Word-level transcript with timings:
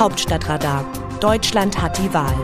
Hauptstadtradar. 0.00 0.90
Deutschland 1.20 1.82
hat 1.82 1.98
die 1.98 2.14
Wahl. 2.14 2.34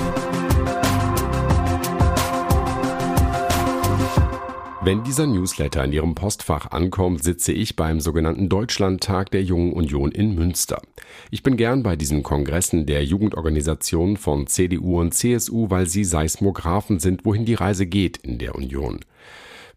Wenn 4.83 5.03
dieser 5.05 5.27
Newsletter 5.27 5.83
in 5.83 5.95
Ihrem 5.95 6.15
Postfach 6.15 6.71
ankommt, 6.71 7.25
sitze 7.25 7.53
ich 7.53 7.75
beim 7.75 8.01
sogenannten 8.01 8.51
Deutschlandtag 8.51 9.31
der 9.31 9.43
Jungen 9.43 9.73
Union 9.73 10.13
in 10.13 10.35
Münster. 10.35 10.83
Ich 11.31 11.43
bin 11.43 11.57
gern 11.57 11.83
bei 11.83 11.97
diesen 11.97 12.23
Kongressen 12.23 12.85
der 12.85 13.03
Jugendorganisationen 13.07 14.19
von 14.19 14.47
CDU 14.47 15.01
und 15.01 15.15
CSU, 15.15 15.71
weil 15.71 15.87
sie 15.87 16.05
Seismographen 16.05 16.99
sind, 16.99 17.25
wohin 17.25 17.47
die 17.47 17.55
Reise 17.55 17.87
geht 17.87 18.19
in 18.19 18.37
der 18.37 18.55
Union. 18.55 19.01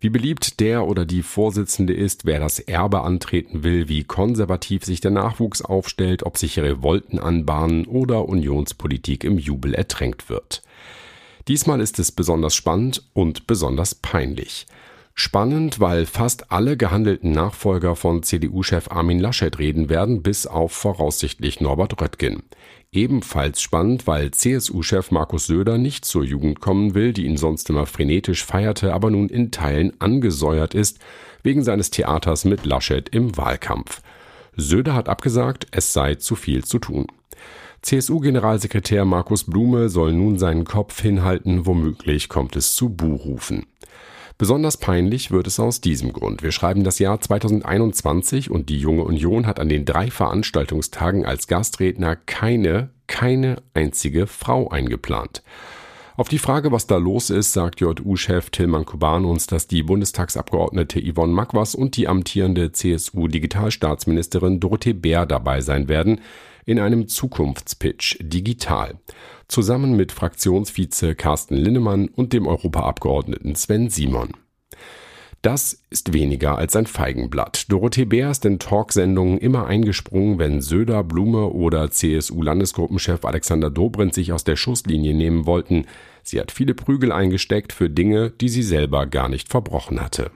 Wie 0.02 0.10
beliebt 0.10 0.62
der 0.62 0.88
oder 0.88 1.06
die 1.06 1.24
Vorsitzende 1.24 1.94
ist, 1.94 2.24
wer 2.24 2.40
das 2.40 2.60
Erbe 2.60 3.02
antreten 3.02 3.64
will, 3.64 3.90
wie 3.90 4.06
konservativ 4.06 4.86
sich 4.86 5.02
der 5.02 5.12
Nachwuchs 5.12 5.62
aufstellt, 5.62 6.24
ob 6.24 6.38
sich 6.38 6.58
Revolten 6.58 7.20
anbahnen 7.20 7.86
oder 7.86 8.30
Unionspolitik 8.30 9.26
im 9.26 9.38
Jubel 9.38 9.74
ertränkt 9.74 10.30
wird. 10.30 10.62
Diesmal 11.50 11.82
ist 11.82 12.00
es 12.00 12.14
besonders 12.14 12.56
spannend 12.56 13.04
und 13.14 13.46
besonders 13.46 13.94
peinlich. 13.94 14.68
Spannend, 15.22 15.82
weil 15.82 16.06
fast 16.06 16.50
alle 16.50 16.78
gehandelten 16.78 17.32
Nachfolger 17.32 17.98
von 17.98 18.24
CDU-Chef 18.24 18.90
Armin 18.90 19.20
Laschet 19.20 19.60
reden 19.60 19.90
werden, 19.90 20.24
bis 20.24 20.48
auf 20.48 20.72
voraussichtlich 20.72 21.60
Norbert 21.60 22.02
Röttgen. 22.02 22.44
Ebenfalls 22.94 23.62
spannend, 23.62 24.08
weil 24.08 24.32
CSU-Chef 24.32 25.12
Markus 25.12 25.48
Söder 25.48 25.78
nicht 25.78 26.06
zur 26.06 26.24
Jugend 26.24 26.62
kommen 26.62 26.94
will, 26.94 27.12
die 27.12 27.26
ihn 27.26 27.36
sonst 27.36 27.70
immer 27.70 27.86
frenetisch 27.86 28.46
feierte, 28.46 28.94
aber 28.94 29.12
nun 29.12 29.28
in 29.28 29.52
Teilen 29.52 29.92
angesäuert 30.00 30.74
ist, 30.74 31.00
wegen 31.44 31.64
seines 31.64 31.92
Theaters 31.92 32.46
mit 32.46 32.66
Laschet 32.66 33.10
im 33.10 33.36
Wahlkampf. 33.36 34.02
Söder 34.56 34.94
hat 34.94 35.10
abgesagt, 35.10 35.68
es 35.72 35.92
sei 35.92 36.16
zu 36.16 36.38
viel 36.38 36.64
zu 36.64 36.80
tun. 36.80 37.08
CSU-Generalsekretär 37.82 39.04
Markus 39.04 39.44
Blume 39.44 39.90
soll 39.90 40.14
nun 40.14 40.40
seinen 40.40 40.64
Kopf 40.64 41.02
hinhalten, 41.02 41.66
womöglich 41.66 42.30
kommt 42.30 42.56
es 42.56 42.74
zu 42.74 42.88
Buhrufen. 42.88 43.66
Besonders 44.40 44.78
peinlich 44.78 45.32
wird 45.32 45.48
es 45.48 45.60
aus 45.60 45.82
diesem 45.82 46.14
Grund. 46.14 46.44
Wir 46.44 46.54
schreiben 46.54 46.86
das 46.86 46.98
Jahr 46.98 47.20
2021 47.20 48.50
und 48.50 48.70
die 48.70 48.80
Junge 48.80 49.04
Union 49.04 49.46
hat 49.46 49.60
an 49.60 49.68
den 49.68 49.84
drei 49.84 50.10
Veranstaltungstagen 50.10 51.26
als 51.26 51.48
Gastredner 51.48 52.16
keine, 52.16 52.90
keine 53.06 53.62
einzige 53.74 54.28
Frau 54.28 54.70
eingeplant. 54.70 55.44
Auf 56.16 56.30
die 56.30 56.40
Frage, 56.40 56.72
was 56.72 56.88
da 56.88 56.96
los 56.96 57.30
ist, 57.30 57.52
sagt 57.52 57.82
JU-Chef 57.82 58.50
Tilman 58.50 58.86
Kuban 58.86 59.26
uns, 59.26 59.46
dass 59.46 59.68
die 59.68 59.84
Bundestagsabgeordnete 59.84 61.02
Yvonne 61.02 61.34
Magwas 61.34 61.76
und 61.76 61.98
die 61.98 62.08
amtierende 62.08 62.72
CSU-Digitalstaatsministerin 62.72 64.62
Dorothee 64.62 64.94
Bär 64.94 65.26
dabei 65.26 65.60
sein 65.60 65.90
werden 65.90 66.22
in 66.66 66.80
einem 66.80 67.10
Zukunftspitch 67.10 68.20
digital 68.22 69.00
zusammen 69.50 69.98
mit 69.98 70.14
Fraktionsvize 70.14 71.16
Carsten 71.16 71.56
Linnemann 71.56 72.08
und 72.08 72.32
dem 72.32 72.48
Europaabgeordneten 72.48 73.56
Sven 73.56 73.90
Simon. 73.90 74.30
Das 75.42 75.84
ist 75.90 76.12
weniger 76.14 76.58
als 76.58 76.76
ein 76.76 76.86
Feigenblatt. 76.86 77.72
Dorothee 77.72 78.04
Bär 78.04 78.30
ist 78.30 78.44
in 78.44 78.60
Talksendungen 78.60 79.38
immer 79.38 79.68
eingesprungen, 79.68 80.38
wenn 80.38 80.62
Söder, 80.62 81.04
Blume 81.04 81.48
oder 81.48 81.90
CSU-Landesgruppenchef 81.92 83.24
Alexander 83.24 83.70
Dobrindt 83.70 84.14
sich 84.14 84.34
aus 84.34 84.44
der 84.44 84.58
Schusslinie 84.58 85.14
nehmen 85.14 85.46
wollten. 85.46 85.86
Sie 86.24 86.42
hat 86.42 86.52
viele 86.52 86.74
Prügel 86.74 87.14
eingesteckt 87.14 87.72
für 87.72 87.90
Dinge, 87.90 88.32
die 88.32 88.50
sie 88.50 88.64
selber 88.64 89.06
gar 89.06 89.30
nicht 89.30 89.48
verbrochen 89.48 90.02
hatte. 90.02 90.32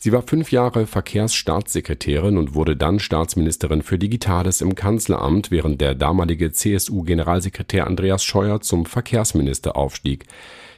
Sie 0.00 0.12
war 0.12 0.22
fünf 0.22 0.52
Jahre 0.52 0.86
Verkehrsstaatssekretärin 0.86 2.38
und 2.38 2.54
wurde 2.54 2.76
dann 2.76 3.00
Staatsministerin 3.00 3.82
für 3.82 3.98
Digitales 3.98 4.60
im 4.60 4.76
Kanzleramt, 4.76 5.50
während 5.50 5.80
der 5.80 5.96
damalige 5.96 6.52
CSU-Generalsekretär 6.52 7.84
Andreas 7.84 8.24
Scheuer 8.24 8.60
zum 8.60 8.86
Verkehrsminister 8.86 9.76
aufstieg. 9.76 10.26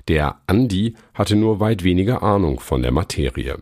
Der 0.08 0.40
Andi 0.46 0.94
hatte 1.12 1.36
nur 1.36 1.60
weit 1.60 1.84
weniger 1.84 2.22
Ahnung 2.22 2.60
von 2.60 2.80
der 2.80 2.92
Materie. 2.92 3.58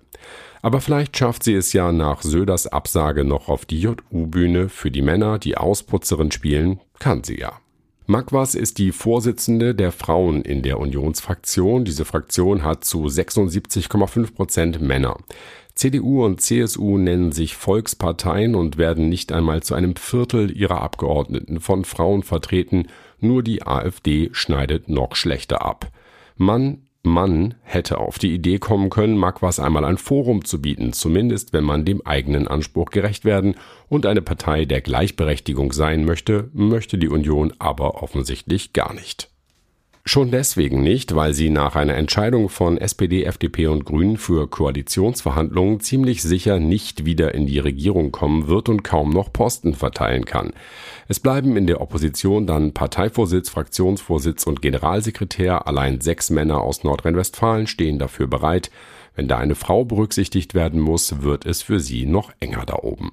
Aber 0.62 0.80
vielleicht 0.80 1.16
schafft 1.16 1.42
sie 1.42 1.54
es 1.54 1.72
ja 1.72 1.90
nach 1.90 2.22
Söders 2.22 2.68
Absage 2.68 3.24
noch 3.24 3.48
auf 3.48 3.66
die 3.66 3.80
JU-Bühne. 3.80 4.68
Für 4.68 4.92
die 4.92 5.02
Männer, 5.02 5.38
die 5.40 5.56
Ausputzerin 5.56 6.30
spielen, 6.30 6.80
kann 7.00 7.24
sie 7.24 7.38
ja. 7.40 7.52
Magwas 8.10 8.54
ist 8.54 8.78
die 8.78 8.90
Vorsitzende 8.90 9.74
der 9.74 9.92
Frauen 9.92 10.40
in 10.40 10.62
der 10.62 10.80
Unionsfraktion. 10.80 11.84
Diese 11.84 12.06
Fraktion 12.06 12.62
hat 12.64 12.82
zu 12.82 13.04
76,5 13.04 14.32
Prozent 14.32 14.80
Männer. 14.80 15.18
CDU 15.74 16.24
und 16.24 16.40
CSU 16.40 16.96
nennen 16.96 17.32
sich 17.32 17.54
Volksparteien 17.54 18.54
und 18.54 18.78
werden 18.78 19.10
nicht 19.10 19.30
einmal 19.30 19.62
zu 19.62 19.74
einem 19.74 19.94
Viertel 19.94 20.50
ihrer 20.56 20.80
Abgeordneten 20.80 21.60
von 21.60 21.84
Frauen 21.84 22.22
vertreten. 22.22 22.86
Nur 23.20 23.42
die 23.42 23.66
AfD 23.66 24.30
schneidet 24.32 24.88
noch 24.88 25.14
schlechter 25.14 25.60
ab. 25.60 25.92
Mann 26.34 26.87
Mann 27.02 27.54
hätte 27.62 27.98
auf 27.98 28.18
die 28.18 28.34
Idee 28.34 28.58
kommen 28.58 28.90
können, 28.90 29.16
Magwas 29.16 29.60
einmal 29.60 29.84
ein 29.84 29.98
Forum 29.98 30.44
zu 30.44 30.60
bieten, 30.60 30.92
zumindest 30.92 31.52
wenn 31.52 31.64
man 31.64 31.84
dem 31.84 32.04
eigenen 32.06 32.48
Anspruch 32.48 32.90
gerecht 32.90 33.24
werden 33.24 33.54
und 33.88 34.04
eine 34.04 34.22
Partei 34.22 34.64
der 34.64 34.80
Gleichberechtigung 34.80 35.72
sein 35.72 36.04
möchte, 36.04 36.50
möchte 36.52 36.98
die 36.98 37.08
Union 37.08 37.52
aber 37.58 38.02
offensichtlich 38.02 38.72
gar 38.72 38.94
nicht. 38.94 39.30
Schon 40.08 40.30
deswegen 40.30 40.82
nicht, 40.82 41.14
weil 41.14 41.34
sie 41.34 41.50
nach 41.50 41.76
einer 41.76 41.94
Entscheidung 41.94 42.48
von 42.48 42.78
SPD, 42.78 43.24
FDP 43.24 43.66
und 43.66 43.84
Grünen 43.84 44.16
für 44.16 44.48
Koalitionsverhandlungen 44.48 45.80
ziemlich 45.80 46.22
sicher 46.22 46.58
nicht 46.58 47.04
wieder 47.04 47.34
in 47.34 47.44
die 47.44 47.58
Regierung 47.58 48.10
kommen 48.10 48.48
wird 48.48 48.70
und 48.70 48.82
kaum 48.82 49.10
noch 49.10 49.30
Posten 49.30 49.74
verteilen 49.74 50.24
kann. 50.24 50.54
Es 51.08 51.20
bleiben 51.20 51.58
in 51.58 51.66
der 51.66 51.82
Opposition 51.82 52.46
dann 52.46 52.72
Parteivorsitz, 52.72 53.50
Fraktionsvorsitz 53.50 54.46
und 54.46 54.62
Generalsekretär. 54.62 55.66
Allein 55.66 56.00
sechs 56.00 56.30
Männer 56.30 56.62
aus 56.62 56.84
Nordrhein-Westfalen 56.84 57.66
stehen 57.66 57.98
dafür 57.98 58.28
bereit. 58.28 58.70
Wenn 59.14 59.28
da 59.28 59.36
eine 59.36 59.56
Frau 59.56 59.84
berücksichtigt 59.84 60.54
werden 60.54 60.80
muss, 60.80 61.20
wird 61.20 61.44
es 61.44 61.60
für 61.60 61.80
sie 61.80 62.06
noch 62.06 62.32
enger 62.40 62.64
da 62.64 62.76
oben. 62.76 63.12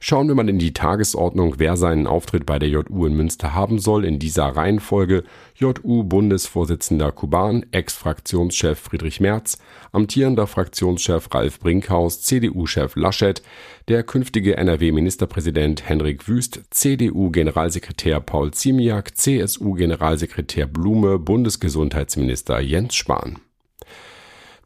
Schauen 0.00 0.28
wir 0.28 0.34
mal 0.34 0.48
in 0.48 0.58
die 0.58 0.72
Tagesordnung, 0.72 1.54
wer 1.58 1.76
seinen 1.76 2.06
Auftritt 2.06 2.46
bei 2.46 2.58
der 2.58 2.68
JU 2.68 3.06
in 3.06 3.14
Münster 3.14 3.54
haben 3.54 3.78
soll. 3.78 4.04
In 4.04 4.18
dieser 4.18 4.44
Reihenfolge 4.44 5.24
JU-Bundesvorsitzender 5.56 7.12
Kuban, 7.12 7.64
Ex-Fraktionschef 7.70 8.78
Friedrich 8.78 9.20
Merz, 9.20 9.58
amtierender 9.92 10.46
Fraktionschef 10.46 11.32
Ralf 11.32 11.60
Brinkhaus, 11.60 12.20
CDU-Chef 12.22 12.94
Laschet, 12.96 13.42
der 13.88 14.02
künftige 14.02 14.56
NRW-Ministerpräsident 14.56 15.88
Henrik 15.88 16.28
Wüst, 16.28 16.60
CDU-Generalsekretär 16.70 18.20
Paul 18.20 18.52
Ziemiak, 18.52 19.16
CSU-Generalsekretär 19.16 20.66
Blume, 20.66 21.18
Bundesgesundheitsminister 21.18 22.60
Jens 22.60 22.94
Spahn. 22.94 23.38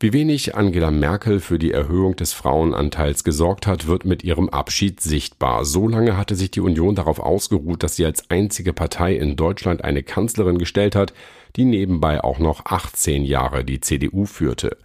Wie 0.02 0.14
wenig 0.14 0.54
Angela 0.54 0.90
Merkel 0.90 1.40
für 1.40 1.58
die 1.58 1.72
Erhöhung 1.72 2.16
des 2.16 2.32
Frauenanteils 2.32 3.22
gesorgt 3.22 3.66
hat, 3.66 3.86
wird 3.86 4.06
mit 4.06 4.24
ihrem 4.24 4.48
Abschied 4.48 4.98
sichtbar. 4.98 5.66
So 5.66 5.88
lange 5.88 6.16
hatte 6.16 6.36
sich 6.36 6.50
die 6.50 6.62
Union 6.62 6.94
darauf 6.94 7.20
ausgeruht, 7.20 7.82
dass 7.82 7.96
sie 7.96 8.06
als 8.06 8.30
einzige 8.30 8.72
Partei 8.72 9.14
in 9.14 9.36
Deutschland 9.36 9.84
eine 9.84 10.02
Kanzlerin 10.02 10.56
gestellt 10.56 10.96
hat, 10.96 11.12
die 11.56 11.66
nebenbei 11.66 12.24
auch 12.24 12.38
noch 12.38 12.64
18 12.64 13.24
Jahre 13.26 13.62
die 13.62 13.80
CDU 13.80 14.24
führte. 14.24 14.78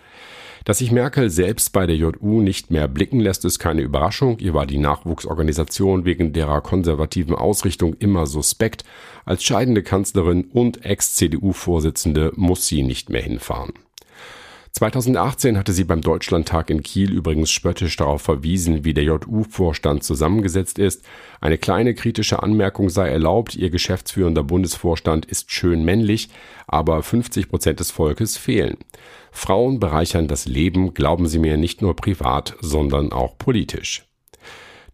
Dass 0.65 0.79
sich 0.79 0.91
Merkel 0.91 1.29
selbst 1.29 1.71
bei 1.71 1.87
der 1.87 1.95
JU 1.95 2.41
nicht 2.41 2.69
mehr 2.69 2.89
blicken 2.89 3.21
lässt, 3.21 3.45
ist 3.45 3.59
keine 3.59 3.83
Überraschung. 3.83 4.39
Ihr 4.39 4.53
war 4.53 4.65
die 4.65 4.79
Nachwuchsorganisation 4.79 6.03
wegen 6.03 6.33
derer 6.33 6.59
konservativen 6.59 7.35
Ausrichtung 7.35 7.93
immer 7.99 8.25
suspekt. 8.25 8.83
Als 9.23 9.45
scheidende 9.45 9.81
Kanzlerin 9.81 10.43
und 10.51 10.83
Ex-CDU-Vorsitzende 10.83 12.33
muss 12.35 12.67
sie 12.67 12.83
nicht 12.83 13.09
mehr 13.09 13.21
hinfahren. 13.21 13.84
2018 14.77 15.57
hatte 15.57 15.71
sie 15.71 15.85
beim 15.85 16.01
Deutschlandtag 16.01 16.69
in 16.69 16.83
Kiel 16.83 17.13
übrigens 17.13 17.49
spöttisch 17.49 17.95
darauf 17.95 18.21
verwiesen, 18.21 18.83
wie 18.83 18.93
der 18.93 19.05
JU-Vorstand 19.05 20.03
zusammengesetzt 20.03 20.79
ist. 20.79 21.05
Eine 21.39 21.57
kleine 21.57 21.93
kritische 21.93 22.43
Anmerkung 22.43 22.89
sei 22.89 23.07
erlaubt, 23.07 23.55
ihr 23.55 23.69
geschäftsführender 23.69 24.43
Bundesvorstand 24.43 25.25
ist 25.27 25.49
schön 25.49 25.85
männlich, 25.85 26.27
aber 26.67 27.01
50 27.01 27.47
Prozent 27.47 27.79
des 27.79 27.91
Volkes 27.91 28.35
fehlen. 28.35 28.75
Frauen 29.31 29.79
bereichern 29.79 30.27
das 30.27 30.45
Leben, 30.45 30.93
glauben 30.93 31.29
Sie 31.29 31.39
mir, 31.39 31.55
nicht 31.55 31.81
nur 31.81 31.95
privat, 31.95 32.57
sondern 32.59 33.13
auch 33.13 33.37
politisch. 33.37 34.03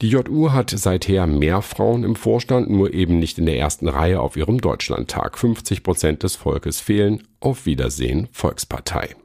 Die 0.03 0.09
JU 0.09 0.51
hat 0.51 0.69
seither 0.69 1.25
mehr 1.25 1.63
Frauen 1.63 2.03
im 2.03 2.15
Vorstand, 2.15 2.69
nur 2.69 2.93
eben 2.93 3.17
nicht 3.17 3.39
in 3.39 3.47
der 3.47 3.57
ersten 3.57 3.87
Reihe 3.87 4.21
auf 4.21 4.37
ihrem 4.37 4.61
Deutschlandtag. 4.61 5.39
50 5.39 5.81
Prozent 5.81 6.21
des 6.21 6.35
Volkes 6.35 6.79
fehlen. 6.79 7.23
Auf 7.39 7.65
Wiedersehen, 7.65 8.27
Volkspartei. 8.31 9.15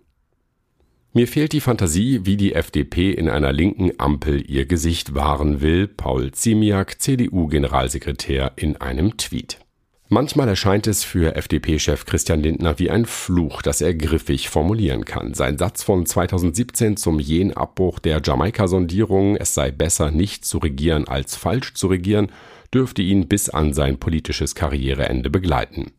Mir 1.17 1.27
fehlt 1.27 1.55
die 1.55 1.63
Fantasie, 1.63 2.27
wie 2.27 2.37
die 2.37 2.53
FDP 2.53 3.11
in 3.11 3.31
einer 3.31 3.51
linken 3.51 3.91
Ampel 3.97 4.45
ihr 4.51 4.67
Gesicht 4.67 5.15
wahren 5.15 5.63
will, 5.63 5.89
Paul 5.89 6.33
Ziemiak, 6.33 7.01
CDU-Generalsekretär, 7.01 8.53
in 8.57 8.77
einem 8.77 9.17
Tweet. 9.17 9.59
Manchmal 10.11 10.47
erscheint 10.47 10.87
es 10.87 11.05
für 11.05 11.35
FDP-Chef 11.35 12.05
Christian 12.05 12.43
Lindner 12.43 12.79
wie 12.79 12.91
ein 12.91 13.07
Fluch, 13.07 13.63
das 13.63 13.81
er 13.81 13.95
griffig 13.95 14.51
formulieren 14.51 15.07
kann. 15.07 15.33
Sein 15.33 15.57
Satz 15.57 15.83
von 15.83 16.05
2017 16.05 16.99
zum 16.99 17.19
jähen 17.19 17.57
Abbruch 17.57 17.99
der 17.99 18.21
Jamaika-Sondierung, 18.23 19.37
es 19.37 19.55
sei 19.55 19.71
besser 19.71 20.11
nicht 20.11 20.45
zu 20.45 20.59
regieren 20.59 21.09
als 21.09 21.35
falsch 21.35 21.73
zu 21.73 21.87
regieren, 21.87 22.31
dürfte 22.75 23.01
ihn 23.01 23.27
bis 23.27 23.49
an 23.49 23.73
sein 23.73 23.97
politisches 23.97 24.55
Karriereende 24.55 25.31
begleiten. 25.31 25.93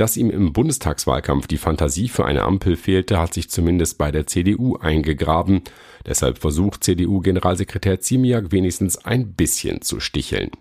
Dass 0.00 0.16
ihm 0.16 0.30
im 0.30 0.54
Bundestagswahlkampf 0.54 1.46
die 1.46 1.58
Fantasie 1.58 2.08
für 2.08 2.24
eine 2.24 2.44
Ampel 2.44 2.76
fehlte, 2.76 3.20
hat 3.20 3.34
sich 3.34 3.50
zumindest 3.50 3.98
bei 3.98 4.10
der 4.10 4.26
CDU 4.26 4.76
eingegraben. 4.76 5.60
Deshalb 6.06 6.38
versucht 6.38 6.82
CDU-Generalsekretär 6.84 8.00
Ziemiak 8.00 8.50
wenigstens 8.50 9.04
ein 9.04 9.34
bisschen 9.34 9.82
zu 9.82 10.00
sticheln. 10.00 10.52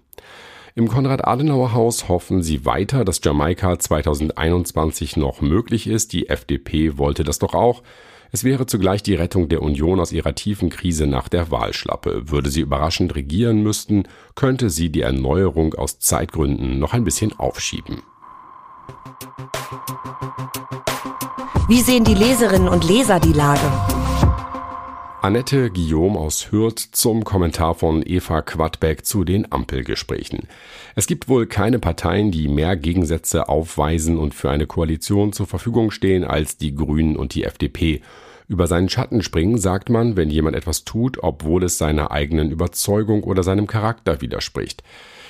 Im 0.76 0.90
Konrad-Adenauer-Haus 0.90 2.10
hoffen 2.10 2.44
sie 2.44 2.66
weiter, 2.66 3.06
dass 3.06 3.22
Jamaika 3.24 3.80
2021 3.80 5.16
noch 5.16 5.40
möglich 5.40 5.88
ist. 5.88 6.12
Die 6.12 6.28
FDP 6.28 6.98
wollte 6.98 7.24
das 7.24 7.40
doch 7.40 7.54
auch. 7.54 7.82
Es 8.34 8.44
wäre 8.44 8.66
zugleich 8.66 9.04
die 9.04 9.16
Rettung 9.16 9.48
der 9.48 9.62
Union 9.62 10.02
aus 10.02 10.12
ihrer 10.12 10.36
tiefen 10.36 10.70
Krise 10.70 11.08
nach 11.08 11.30
der 11.30 11.50
Wahlschlappe. 11.50 12.30
Würde 12.30 12.50
sie 12.50 12.60
überraschend 12.60 13.16
regieren 13.16 13.64
müssten, 13.64 14.04
könnte 14.36 14.70
sie 14.70 14.90
die 14.90 15.04
Erneuerung 15.04 15.76
aus 15.76 16.00
Zeitgründen 16.00 16.78
noch 16.78 16.92
ein 16.92 17.06
bisschen 17.06 17.32
aufschieben. 17.40 18.02
Wie 21.68 21.82
sehen 21.82 22.04
die 22.04 22.16
Leserinnen 22.16 22.68
und 22.68 22.88
Leser 22.88 23.20
die 23.20 23.34
Lage? 23.34 23.62
Annette 25.22 25.70
Guillaume 25.70 26.18
aus 26.18 26.52
Hürth 26.52 26.80
zum 26.94 27.26
Kommentar 27.26 27.76
von 27.76 28.02
Eva 28.06 28.42
Quadbeck 28.42 29.06
zu 29.06 29.26
den 29.26 29.52
Ampelgesprächen. 29.52 30.48
Es 30.96 31.08
gibt 31.08 31.28
wohl 31.28 31.46
keine 31.46 31.78
Parteien, 31.78 32.32
die 32.32 32.48
mehr 32.48 32.78
Gegensätze 32.78 33.50
aufweisen 33.50 34.18
und 34.18 34.34
für 34.34 34.50
eine 34.50 34.66
Koalition 34.66 35.34
zur 35.34 35.46
Verfügung 35.46 35.92
stehen 35.92 36.24
als 36.24 36.58
die 36.58 36.74
Grünen 36.74 37.18
und 37.18 37.36
die 37.36 37.44
FDP. 37.44 38.02
Über 38.48 38.66
seinen 38.66 38.90
Schatten 38.90 39.22
springen 39.22 39.58
sagt 39.58 39.90
man, 39.90 40.16
wenn 40.16 40.30
jemand 40.30 40.56
etwas 40.56 40.86
tut, 40.86 41.22
obwohl 41.22 41.64
es 41.66 41.78
seiner 41.78 42.12
eigenen 42.12 42.50
Überzeugung 42.50 43.24
oder 43.24 43.44
seinem 43.44 43.68
Charakter 43.68 44.22
widerspricht. 44.22 44.84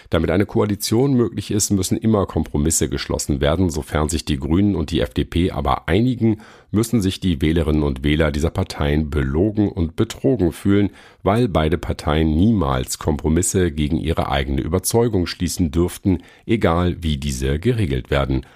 Damit 0.10 0.32
eine 0.32 0.48
Koalition 0.48 1.14
möglich 1.14 1.52
ist, 1.52 1.70
müssen 1.70 1.96
immer 1.96 2.26
Kompromisse 2.26 2.90
geschlossen 2.90 3.42
werden. 3.42 3.70
Sofern 3.70 4.10
sich 4.10 4.26
die 4.26 4.40
Grünen 4.40 4.76
und 4.76 4.90
die 4.90 5.02
FDP 5.02 5.52
aber 5.52 5.88
einigen, 5.88 6.42
müssen 6.72 7.00
sich 7.02 7.20
die 7.20 7.42
Wählerinnen 7.42 7.84
und 7.84 8.04
Wähler 8.04 8.32
dieser 8.32 8.50
Parteien 8.50 9.12
belogen 9.12 9.70
und 9.70 9.96
betrogen 9.96 10.52
fühlen, 10.52 10.90
weil 11.22 11.48
beide 11.48 11.78
Parteien 11.78 12.36
niemals 12.36 12.98
Kompromisse 12.98 13.72
gegen 13.72 13.98
ihre 13.98 14.32
eigene 14.32 14.62
Überzeugung 14.62 15.28
schließen 15.28 15.70
dürften, 15.70 16.24
egal 16.48 17.04
wie 17.04 17.18
diese 17.18 17.60
geregelt 17.60 18.10
werden. 18.10 18.48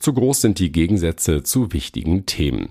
Zu 0.00 0.12
groß 0.12 0.40
sind 0.40 0.58
die 0.58 0.72
Gegensätze 0.72 1.44
zu 1.44 1.72
wichtigen 1.72 2.26
Themen. 2.26 2.68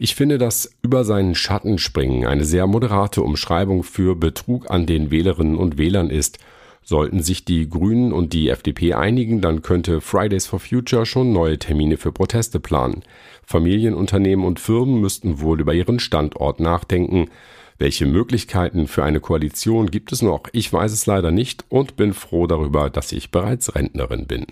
Ich 0.00 0.16
finde, 0.16 0.38
dass 0.38 0.72
über 0.82 1.04
seinen 1.04 1.34
Schatten 1.34 1.78
springen 1.78 2.26
eine 2.26 2.44
sehr 2.44 2.66
moderate 2.66 3.22
Umschreibung 3.22 3.84
für 3.84 4.16
Betrug 4.16 4.70
an 4.70 4.86
den 4.86 5.10
Wählerinnen 5.10 5.56
und 5.56 5.78
Wählern 5.78 6.10
ist 6.10 6.38
Sollten 6.88 7.22
sich 7.22 7.44
die 7.44 7.68
Grünen 7.68 8.14
und 8.14 8.32
die 8.32 8.48
FDP 8.48 8.94
einigen, 8.94 9.42
dann 9.42 9.60
könnte 9.60 10.00
Fridays 10.00 10.46
for 10.46 10.58
Future 10.58 11.04
schon 11.04 11.34
neue 11.34 11.58
Termine 11.58 11.98
für 11.98 12.12
Proteste 12.12 12.60
planen. 12.60 13.02
Familienunternehmen 13.44 14.42
und 14.42 14.58
Firmen 14.58 14.98
müssten 14.98 15.42
wohl 15.42 15.60
über 15.60 15.74
ihren 15.74 16.00
Standort 16.00 16.60
nachdenken. 16.60 17.28
Welche 17.76 18.06
Möglichkeiten 18.06 18.86
für 18.86 19.04
eine 19.04 19.20
Koalition 19.20 19.90
gibt 19.90 20.12
es 20.12 20.22
noch? 20.22 20.44
Ich 20.52 20.72
weiß 20.72 20.90
es 20.92 21.04
leider 21.04 21.30
nicht 21.30 21.66
und 21.68 21.96
bin 21.96 22.14
froh 22.14 22.46
darüber, 22.46 22.88
dass 22.88 23.12
ich 23.12 23.30
bereits 23.30 23.74
Rentnerin 23.74 24.26
bin. 24.26 24.46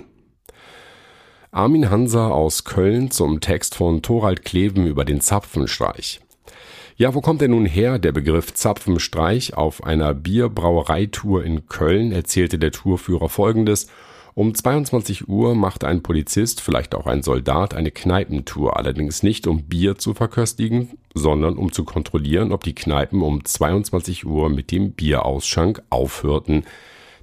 Armin 1.52 1.88
Hanser 1.88 2.34
aus 2.34 2.64
Köln 2.64 3.10
zum 3.10 3.40
Text 3.40 3.74
von 3.74 4.02
Thorald 4.02 4.44
Kleven 4.44 4.86
über 4.86 5.06
den 5.06 5.22
Zapfenstreich. 5.22 6.20
Ja, 6.98 7.12
wo 7.12 7.20
kommt 7.20 7.42
denn 7.42 7.50
nun 7.50 7.66
her 7.66 7.98
der 7.98 8.12
Begriff 8.12 8.54
Zapfenstreich? 8.54 9.52
Auf 9.52 9.84
einer 9.84 10.14
Bierbrauereitour 10.14 11.44
in 11.44 11.66
Köln 11.66 12.10
erzählte 12.10 12.58
der 12.58 12.72
Tourführer 12.72 13.28
folgendes. 13.28 13.88
Um 14.32 14.54
22 14.54 15.28
Uhr 15.28 15.54
macht 15.54 15.84
ein 15.84 16.02
Polizist, 16.02 16.62
vielleicht 16.62 16.94
auch 16.94 17.06
ein 17.06 17.22
Soldat, 17.22 17.74
eine 17.74 17.90
Kneipentour, 17.90 18.78
allerdings 18.78 19.22
nicht 19.22 19.46
um 19.46 19.64
Bier 19.64 19.98
zu 19.98 20.14
verköstigen, 20.14 20.96
sondern 21.12 21.58
um 21.58 21.70
zu 21.70 21.84
kontrollieren, 21.84 22.50
ob 22.50 22.64
die 22.64 22.74
Kneipen 22.74 23.20
um 23.20 23.44
22 23.44 24.24
Uhr 24.24 24.48
mit 24.48 24.70
dem 24.70 24.92
Bierausschank 24.92 25.82
aufhörten. 25.90 26.64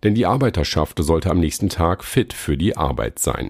Denn 0.03 0.13
die 0.13 0.27
Arbeiterschaft 0.27 1.03
sollte 1.03 1.31
am 1.31 1.39
nächsten 1.39 1.69
Tag 1.69 2.03
fit 2.03 2.33
für 2.33 2.57
die 2.57 2.77
Arbeit 2.77 3.17
sein. 3.17 3.49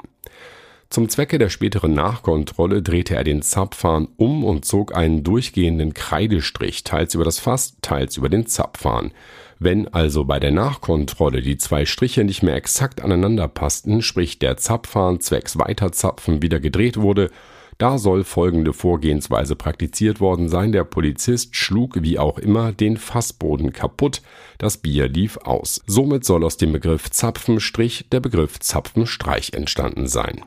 Zum 0.94 1.10
Zwecke 1.10 1.40
der 1.40 1.50
späteren 1.50 1.96
Nachkontrolle 1.96 2.84
drehte 2.84 3.16
er 3.16 3.24
den 3.24 3.42
Zapfhahn 3.42 4.08
um 4.16 4.44
und 4.44 4.64
zog 4.64 4.96
einen 4.96 5.24
durchgehenden 5.24 5.96
Kreidestrich 5.96 6.84
teils 6.84 7.16
über 7.16 7.24
das 7.24 7.40
Fass, 7.40 7.78
teils 7.82 8.16
über 8.16 8.30
den 8.30 8.46
Zapfhahn. 8.46 9.12
Wenn 9.58 9.88
also 9.92 10.24
bei 10.24 10.40
der 10.40 10.52
Nachkontrolle 10.52 11.42
die 11.42 11.58
zwei 11.58 11.88
Striche 11.88 12.24
nicht 12.24 12.44
mehr 12.44 12.54
exakt 12.54 13.02
aneinander 13.02 13.48
passten, 13.48 14.04
sprich 14.04 14.38
der 14.38 14.58
Zapfhahn 14.58 15.20
zwecks 15.20 15.58
Weiterzapfen 15.58 16.44
wieder 16.44 16.60
gedreht 16.60 16.98
wurde, 16.98 17.32
da 17.80 17.98
soll 17.98 18.24
folgende 18.24 18.72
Vorgehensweise 18.72 19.56
praktiziert 19.56 20.20
worden 20.20 20.48
sein. 20.48 20.74
Der 20.74 20.84
Polizist 20.84 21.56
schlug 21.56 22.04
wie 22.04 22.20
auch 22.20 22.38
immer 22.38 22.72
den 22.72 22.98
Fassboden 22.98 23.74
kaputt. 23.74 24.22
Das 24.60 24.78
Bier 24.78 25.08
lief 25.08 25.38
aus. 25.38 25.82
Somit 25.88 26.24
soll 26.24 26.44
aus 26.44 26.58
dem 26.58 26.72
Begriff 26.72 27.10
Zapfenstrich 27.10 28.06
der 28.12 28.20
Begriff 28.20 28.60
Zapfenstreich 28.60 29.54
entstanden 29.54 30.06
sein. 30.06 30.44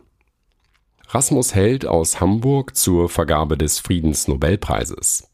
Rasmus 1.09 1.55
Held 1.55 1.87
aus 1.87 2.21
Hamburg 2.21 2.77
zur 2.77 3.09
Vergabe 3.09 3.57
des 3.57 3.79
Friedensnobelpreises. 3.79 5.31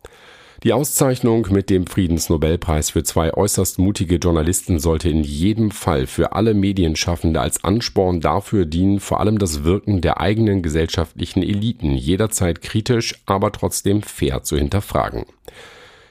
Die 0.65 0.75
Auszeichnung 0.75 1.49
mit 1.51 1.71
dem 1.71 1.87
Friedensnobelpreis 1.87 2.91
für 2.91 3.03
zwei 3.03 3.33
äußerst 3.33 3.79
mutige 3.79 4.17
Journalisten 4.17 4.79
sollte 4.79 5.09
in 5.09 5.25
jedem 5.25 5.71
Fall 5.71 6.07
für 6.07 6.35
alle 6.35 6.53
Medienschaffende 6.53 7.41
als 7.41 7.65
Ansporn 7.65 8.21
dafür 8.21 8.67
dienen, 8.67 9.01
vor 9.01 9.19
allem 9.21 9.39
das 9.39 9.65
Wirken 9.65 10.03
der 10.03 10.21
eigenen 10.21 10.63
gesellschaftlichen 10.63 11.43
Eliten 11.43 11.95
jederzeit 11.95 12.61
kritisch, 12.61 13.15
aber 13.25 13.51
trotzdem 13.51 14.03
fair 14.03 14.43
zu 14.43 14.57
hinterfragen. 14.57 15.25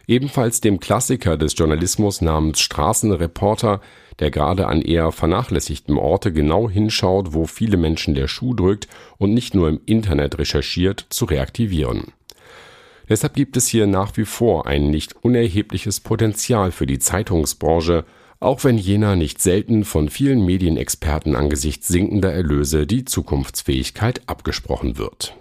Ebenfalls 0.07 0.61
dem 0.61 0.79
Klassiker 0.79 1.37
des 1.37 1.55
Journalismus 1.57 2.21
namens 2.21 2.59
Straßenreporter 2.59 3.81
der 4.21 4.31
gerade 4.31 4.67
an 4.67 4.81
eher 4.81 5.11
vernachlässigtem 5.11 5.97
Orte 5.97 6.31
genau 6.31 6.69
hinschaut, 6.69 7.33
wo 7.33 7.47
viele 7.47 7.75
Menschen 7.75 8.13
der 8.13 8.27
Schuh 8.27 8.53
drückt 8.53 8.87
und 9.17 9.33
nicht 9.33 9.55
nur 9.55 9.67
im 9.67 9.81
Internet 9.85 10.37
recherchiert, 10.37 11.07
zu 11.09 11.25
reaktivieren. 11.25 12.13
Deshalb 13.09 13.33
gibt 13.33 13.57
es 13.57 13.67
hier 13.67 13.87
nach 13.87 14.15
wie 14.15 14.25
vor 14.25 14.67
ein 14.67 14.89
nicht 14.91 15.15
unerhebliches 15.23 15.99
Potenzial 15.99 16.71
für 16.71 16.85
die 16.85 16.99
Zeitungsbranche, 16.99 18.05
auch 18.39 18.63
wenn 18.63 18.77
jener 18.77 19.15
nicht 19.15 19.41
selten 19.41 19.83
von 19.83 20.09
vielen 20.09 20.45
Medienexperten 20.45 21.35
angesichts 21.35 21.87
sinkender 21.87 22.31
Erlöse 22.31 22.87
die 22.87 23.05
Zukunftsfähigkeit 23.05 24.21
abgesprochen 24.27 24.97
wird. 24.97 25.35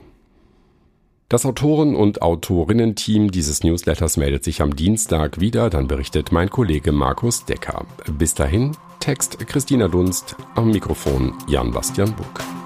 Das 1.30 1.46
Autoren- 1.46 1.94
und 1.94 2.22
Autorinnen-Team 2.22 3.30
dieses 3.30 3.62
Newsletters 3.62 4.16
meldet 4.16 4.42
sich 4.42 4.62
am 4.62 4.74
Dienstag 4.74 5.38
wieder, 5.38 5.70
dann 5.70 5.86
berichtet 5.86 6.32
mein 6.32 6.50
Kollege 6.50 6.90
Markus 6.90 7.44
Decker. 7.44 7.86
Bis 8.18 8.34
dahin, 8.34 8.72
Text 8.98 9.38
Christina 9.46 9.86
Dunst, 9.86 10.34
am 10.56 10.72
Mikrofon 10.72 11.34
Jan 11.46 11.70
Bastian 11.70 12.12
Buck. 12.16 12.59